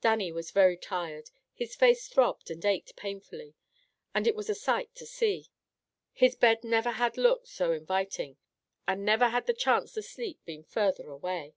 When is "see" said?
5.06-5.50